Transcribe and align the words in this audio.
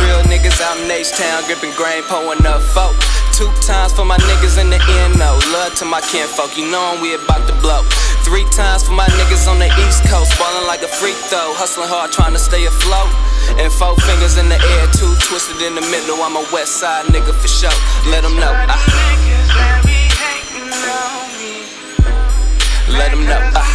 trill 0.00 0.24
niggas 0.32 0.60
out 0.64 0.80
in 0.80 0.90
H-Town, 0.90 1.44
gripping 1.44 1.74
grain, 1.76 2.02
pouring 2.08 2.44
up 2.48 2.62
folk. 2.72 2.96
Two 3.36 3.52
times 3.60 3.92
for 3.92 4.04
my 4.04 4.16
niggas 4.28 4.56
in 4.56 4.70
the 4.72 4.80
NO. 5.16 5.38
Love 5.52 5.74
to 5.76 5.84
my 5.84 6.00
kinfolk, 6.00 6.56
you 6.56 6.70
know 6.70 6.98
we 7.00 7.14
about 7.14 7.46
to 7.48 7.54
blow. 7.60 7.84
Three 8.24 8.44
times 8.50 8.82
for 8.88 8.92
my 8.92 9.06
niggas 9.20 9.46
on 9.48 9.58
the 9.58 9.68
East 9.84 10.04
Coast, 10.08 10.32
ballin' 10.38 10.66
like 10.66 10.82
a 10.82 10.88
freak 10.88 11.16
though. 11.28 11.52
Hustling 11.60 11.88
hard, 11.88 12.12
trying 12.12 12.32
to 12.32 12.42
stay 12.42 12.64
afloat. 12.64 13.12
And 13.60 13.72
four 13.72 13.96
fingers 14.08 14.36
in 14.40 14.48
the 14.48 14.58
air, 14.58 14.84
two 14.96 15.12
twisted 15.28 15.60
in 15.62 15.74
the 15.74 15.84
middle. 15.92 16.20
I'm 16.24 16.36
a 16.36 16.44
west 16.52 16.80
side 16.80 17.06
nigga 17.06 17.32
for 17.36 17.48
sure. 17.48 17.72
Let 18.08 18.22
them 18.22 18.36
know. 18.36 18.52
Ah. 18.52 18.80
I, 19.52 19.90
let 22.90 23.10
them 23.12 23.24
know. 23.24 23.38
I, 23.54 23.69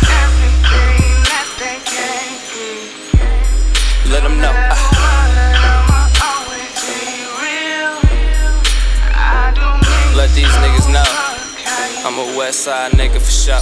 let 4.15 4.23
them 4.23 4.39
know. 4.39 4.53
I, 4.55 4.71
ah. 4.71 4.93
let 10.15 10.29
these 10.31 10.55
niggas 10.63 10.87
know. 10.87 11.03
I'm 12.07 12.17
a 12.17 12.37
west 12.37 12.61
side 12.61 12.93
nigga 12.93 13.19
for 13.19 13.29
sure. 13.29 13.59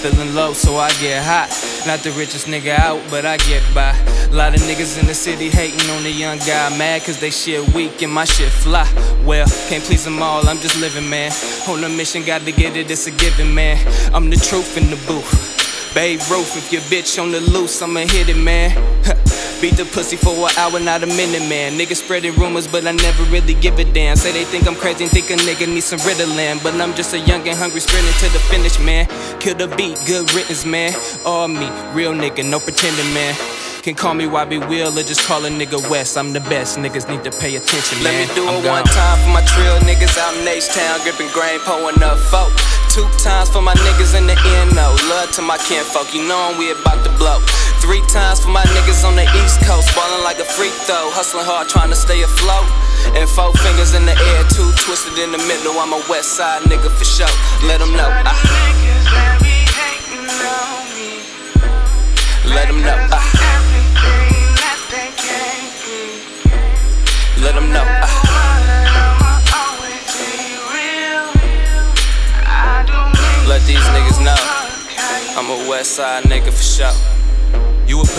Feeling 0.00 0.32
low, 0.32 0.52
so 0.52 0.76
I 0.76 0.90
get 1.00 1.24
hot. 1.24 1.50
Not 1.88 2.04
the 2.04 2.12
richest 2.12 2.46
nigga 2.46 2.78
out, 2.78 3.02
but 3.10 3.26
I 3.26 3.36
get 3.38 3.64
by. 3.74 3.96
A 4.30 4.32
lot 4.32 4.54
of 4.54 4.60
niggas 4.60 5.00
in 5.00 5.08
the 5.08 5.14
city 5.14 5.50
hating 5.50 5.90
on 5.90 6.04
the 6.04 6.12
young 6.12 6.38
guy. 6.38 6.70
Mad 6.78 7.02
cause 7.02 7.18
they 7.18 7.30
shit 7.30 7.68
weak 7.74 8.02
and 8.02 8.12
my 8.12 8.24
shit 8.24 8.52
fly. 8.52 8.86
Well, 9.24 9.48
can't 9.68 9.82
please 9.82 10.04
them 10.04 10.22
all, 10.22 10.48
I'm 10.48 10.58
just 10.58 10.80
living, 10.80 11.10
man. 11.10 11.32
On 11.68 11.82
a 11.82 11.88
mission, 11.88 12.22
got 12.22 12.42
to 12.42 12.52
get 12.52 12.76
it, 12.76 12.88
it's 12.88 13.08
a 13.08 13.10
given, 13.10 13.52
man. 13.52 13.76
I'm 14.14 14.30
the 14.30 14.36
truth 14.36 14.76
in 14.76 14.88
the 14.88 14.96
booth. 15.08 15.49
Babe 15.94 16.20
Ruth, 16.30 16.56
if 16.56 16.72
your 16.72 16.82
bitch 16.82 17.20
on 17.20 17.32
the 17.32 17.40
loose, 17.40 17.82
I'ma 17.82 18.00
hit 18.00 18.28
it, 18.28 18.36
man. 18.36 18.70
Beat 19.60 19.76
the 19.76 19.84
pussy 19.84 20.16
for 20.16 20.30
an 20.30 20.56
hour, 20.56 20.78
not 20.78 21.02
a 21.02 21.06
minute, 21.06 21.46
man. 21.48 21.76
Niggas 21.76 21.96
spreading 21.96 22.32
rumors, 22.36 22.66
but 22.66 22.86
I 22.86 22.92
never 22.92 23.24
really 23.24 23.54
give 23.54 23.78
a 23.78 23.84
damn. 23.84 24.16
Say 24.16 24.32
they 24.32 24.44
think 24.44 24.68
I'm 24.68 24.76
crazy 24.76 25.04
and 25.04 25.12
think 25.12 25.30
a 25.30 25.34
nigga 25.34 25.66
need 25.66 25.82
some 25.82 25.98
Ritalin. 26.00 26.62
But 26.62 26.80
I'm 26.80 26.94
just 26.94 27.12
a 27.12 27.18
young 27.18 27.46
and 27.48 27.58
hungry 27.58 27.80
sprinting 27.80 28.14
to 28.20 28.32
the 28.32 28.38
finish, 28.38 28.78
man. 28.78 29.06
Kill 29.40 29.56
the 29.56 29.66
beat, 29.76 29.98
good 30.06 30.32
riddance, 30.32 30.64
man. 30.64 30.94
All 31.26 31.48
me, 31.48 31.68
real 31.92 32.14
nigga, 32.14 32.48
no 32.48 32.60
pretending, 32.60 33.12
man. 33.12 33.34
Can 33.82 33.94
call 33.94 34.12
me 34.12 34.26
YB 34.26 34.68
Will 34.68 34.98
or 34.98 35.02
just 35.02 35.26
call 35.26 35.44
a 35.44 35.48
nigga 35.48 35.80
West. 35.90 36.16
I'm 36.16 36.32
the 36.32 36.40
best, 36.40 36.78
niggas 36.78 37.08
need 37.08 37.24
to 37.24 37.32
pay 37.32 37.56
attention, 37.56 38.02
man. 38.04 38.12
Let 38.12 38.28
me 38.28 38.34
do 38.34 38.44
it 38.44 38.68
one 38.68 38.84
time 38.84 39.18
for 39.24 39.32
my 39.32 39.40
trill 39.44 39.80
niggas 39.88 40.16
out 40.20 40.36
in 40.36 40.46
H-Town, 40.46 41.00
gripping 41.00 41.32
grain, 41.32 41.58
pouring 41.60 42.02
up 42.02 42.18
folk. 42.28 42.52
Two 42.92 43.08
times 43.16 43.48
for 43.48 43.62
my 43.62 43.72
niggas 43.72 44.16
in 44.16 44.26
the 44.26 44.36
NO. 44.76 44.99
Love 45.20 45.32
to 45.32 45.42
my 45.42 45.58
kinfolk, 45.68 46.14
you 46.14 46.24
know 46.26 46.56
we 46.56 46.72
about 46.72 47.04
to 47.04 47.12
blow. 47.20 47.44
Three 47.84 48.00
times 48.08 48.40
for 48.40 48.48
my 48.48 48.64
niggas 48.72 49.04
on 49.04 49.16
the 49.20 49.28
East 49.44 49.60
Coast, 49.68 49.92
ballin' 49.92 50.24
like 50.24 50.40
a 50.40 50.48
freak 50.48 50.72
though. 50.88 51.12
Hustling 51.12 51.44
hard, 51.44 51.68
trying 51.68 51.92
to 51.92 51.94
stay 51.94 52.24
afloat. 52.24 52.64
And 53.12 53.28
four 53.28 53.52
fingers 53.60 53.92
in 53.92 54.08
the 54.08 54.16
air, 54.16 54.40
two 54.48 54.72
twisted 54.80 55.20
in 55.20 55.28
the 55.28 55.42
middle. 55.44 55.76
I'm 55.76 55.92
a 55.92 56.00
west 56.08 56.40
side 56.40 56.64
nigga 56.72 56.88
for 56.88 57.04
sure. 57.04 57.28
Let 57.68 57.84
them 57.84 57.92
know. 57.92 58.08
Ah. 58.08 58.32
I, 58.32 59.36
let 62.48 62.72
them 62.72 62.80
know. 62.80 62.96
I, 62.96 63.19
west 75.80 75.94
side 75.94 76.24
nigga 76.24 76.52
for 76.52 76.62
sure. 76.62 77.19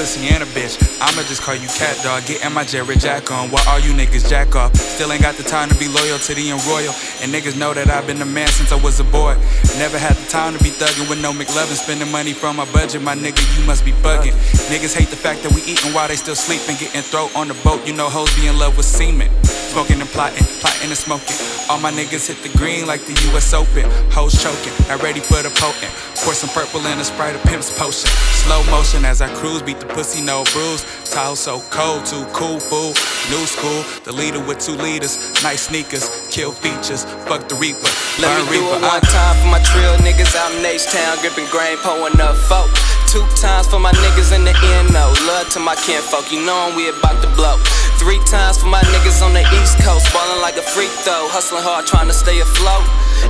Pussy 0.02 0.34
and 0.34 0.42
a 0.42 0.48
bitch. 0.48 0.82
I'ma 0.98 1.22
just 1.30 1.44
call 1.44 1.54
you 1.54 1.68
cat 1.68 1.94
dog. 2.02 2.26
Getting 2.26 2.52
my 2.56 2.64
Jarrett 2.64 2.98
Jack 2.98 3.30
on. 3.30 3.52
While 3.52 3.62
all 3.70 3.78
you 3.78 3.94
niggas 3.94 4.28
jack 4.28 4.56
off. 4.56 4.74
Still 4.74 5.12
ain't 5.12 5.22
got 5.22 5.36
the 5.36 5.44
time 5.44 5.70
to 5.70 5.76
be 5.76 5.88
loyal 5.88 6.18
to 6.18 6.34
the 6.34 6.42
royal. 6.66 6.90
And 7.22 7.30
niggas 7.30 7.56
know 7.56 7.72
that 7.76 7.88
I've 7.88 8.08
been 8.08 8.20
a 8.20 8.26
man 8.26 8.48
since 8.48 8.72
I 8.72 8.82
was 8.82 9.00
a 9.00 9.04
boy. 9.04 9.38
Never 9.78 10.00
had 10.00 10.18
the 10.18 10.28
time 10.28 10.58
to 10.58 10.64
be 10.64 10.72
thugging 10.72 11.08
with 11.08 11.22
no 11.22 11.32
McLovin. 11.32 11.78
Spending 11.78 12.12
money 12.12 12.34
from 12.34 12.56
my 12.56 12.66
budget, 12.74 13.04
my 13.04 13.14
nigga, 13.14 13.46
you 13.54 13.64
must 13.68 13.86
be 13.86 13.92
bugging. 14.02 14.34
Niggas 14.74 14.98
hate 14.98 15.10
the 15.10 15.16
fact 15.16 15.44
that 15.44 15.54
we 15.54 15.62
eating 15.70 15.94
while 15.94 16.08
they 16.08 16.16
still 16.16 16.34
sleeping. 16.34 16.82
Getting 16.82 17.06
throat 17.06 17.30
on 17.36 17.48
the 17.48 17.58
boat. 17.62 17.86
You 17.86 17.94
know 17.94 18.10
hoes 18.10 18.34
be 18.36 18.48
in 18.48 18.58
love 18.58 18.78
with 18.78 18.88
semen. 18.88 19.30
Smoking 19.46 20.02
and 20.02 20.10
plotting, 20.10 20.44
plotting 20.66 20.90
and 20.90 20.98
smoking. 20.98 21.38
All 21.70 21.80
my 21.80 21.92
niggas 21.92 22.28
hit 22.28 22.42
the 22.44 22.52
green 22.58 22.88
like 22.88 23.06
the 23.06 23.14
US 23.32 23.54
Open. 23.54 23.86
Hoes 24.12 24.34
choking, 24.36 24.74
not 24.90 25.02
ready 25.02 25.22
for 25.22 25.40
the 25.46 25.54
potent. 25.62 25.94
Pour 26.26 26.34
some 26.34 26.50
purple 26.50 26.86
in 26.86 27.00
a 27.00 27.04
sprite, 27.06 27.36
a 27.36 27.40
pimp's 27.48 27.72
potion. 27.72 28.10
Slow 28.44 28.64
motion 28.70 29.06
as 29.06 29.22
I 29.22 29.30
cruise, 29.40 29.62
beat 29.62 29.80
the 29.80 29.91
pussy, 29.94 30.22
no 30.22 30.44
bruise. 30.52 30.84
Tahoe 31.12 31.36
so 31.36 31.60
cold, 31.70 32.06
too 32.06 32.26
cool, 32.34 32.60
fool. 32.60 32.94
New 33.30 33.44
school, 33.46 33.84
the 34.04 34.12
leader 34.12 34.40
with 34.40 34.60
two 34.60 34.76
leaders. 34.76 35.18
Nice 35.44 35.68
sneakers, 35.68 36.10
kill 36.32 36.52
features. 36.52 37.06
Fuck 37.28 37.48
the 37.48 37.56
Reaper. 37.56 37.88
Let 38.20 38.32
Burn 38.32 38.46
me 38.46 38.58
do 38.58 38.64
Reaper. 38.64 38.78
it 38.78 38.82
one 38.82 39.04
uh. 39.04 39.12
time 39.12 39.36
for 39.40 39.50
my 39.52 39.62
trill 39.64 39.96
niggas 40.04 40.36
out 40.36 40.52
in 40.56 40.66
H-Town, 40.66 41.20
gripping 41.22 41.48
grain, 41.52 41.78
pouring 41.84 42.20
up 42.20 42.36
folk. 42.48 42.72
Two 43.12 43.28
times 43.36 43.68
for 43.68 43.80
my 43.80 43.92
niggas 43.92 44.32
in 44.32 44.48
the 44.48 44.56
NO. 44.92 45.12
Love 45.28 45.50
to 45.52 45.60
my 45.60 45.76
kinfolk, 45.76 46.32
you 46.32 46.40
know 46.46 46.72
we 46.76 46.88
about 46.88 47.20
to 47.22 47.30
blow. 47.36 47.60
Three 48.00 48.20
times 48.32 48.58
for 48.58 48.72
my 48.72 48.82
niggas 48.96 49.22
on 49.22 49.34
the 49.36 49.44
East 49.62 49.78
Coast, 49.84 50.08
ballin' 50.16 50.42
like 50.42 50.56
a 50.56 50.64
freak 50.64 50.90
though. 51.04 51.28
Hustling 51.30 51.62
hard, 51.62 51.86
trying 51.86 52.08
to 52.08 52.16
stay 52.16 52.40
afloat. 52.40 52.82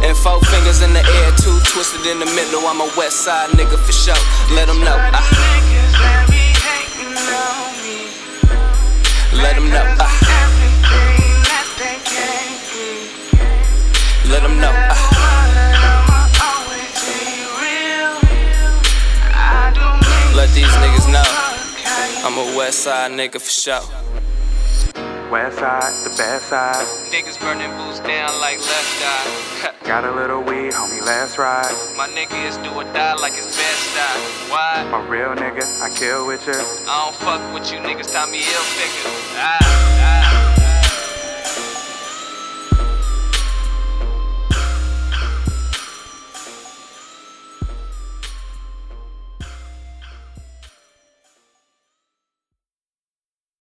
And 0.06 0.16
four 0.16 0.40
fingers 0.54 0.86
in 0.86 0.94
the 0.94 1.02
air, 1.02 1.30
two 1.42 1.58
twisted 1.74 2.06
in 2.06 2.22
the 2.22 2.30
middle. 2.38 2.62
I'm 2.70 2.80
a 2.80 2.88
west 2.96 3.26
side 3.26 3.50
nigga 3.58 3.76
for 3.76 3.92
sure. 3.92 4.16
Let 4.56 4.70
them 4.70 4.80
know. 4.86 4.96
I, 4.96 5.20
let 9.42 9.56
them 9.56 9.70
know. 9.70 9.84
I, 10.00 10.10
let 14.30 14.42
them 14.44 14.60
know. 14.60 14.72
I, 19.34 20.34
let 20.36 20.50
these 20.54 20.66
niggas 20.82 21.08
know. 21.12 21.24
I'm 22.24 22.38
a 22.38 22.58
west 22.58 22.80
side 22.84 23.12
nigga 23.12 23.42
for 23.42 23.50
sure. 23.50 23.82
West 25.32 25.60
side, 25.60 25.94
the 26.04 26.10
best 26.10 26.50
side. 26.50 26.86
Niggas 27.10 27.40
burning 27.40 27.72
boots 27.78 28.02
down 28.02 28.42
like 28.42 28.60
left 28.60 29.02
eye. 29.02 29.74
Got 29.88 30.04
a 30.04 30.12
little 30.12 30.42
weed, 30.44 30.74
homie, 30.74 31.02
let's 31.02 31.38
ride. 31.38 31.72
My 31.96 32.10
nigga 32.10 32.46
is 32.46 32.58
do 32.58 32.70
or 32.72 32.84
die 32.92 33.16
like 33.16 33.32
it's 33.38 33.48
best 33.48 33.96
die. 33.96 34.52
Why? 34.52 34.86
My 34.92 35.08
real 35.08 35.30
nigga, 35.30 35.64
I 35.82 35.90
kill 35.90 36.28
with 36.28 36.46
you. 36.48 36.54
I 36.54 37.06
don't 37.06 37.16
fuck 37.16 37.54
with 37.54 37.72
you 37.72 37.80
niggas, 37.80 38.12
Tommy 38.12 38.42
Hilfiger. 38.42 39.08
Ah. 39.38 40.01